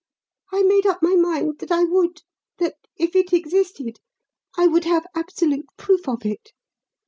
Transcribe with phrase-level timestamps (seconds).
[0.51, 2.23] I made up my mind that I would
[2.57, 3.99] that, if it existed,
[4.57, 6.53] I would have absolute proof of it.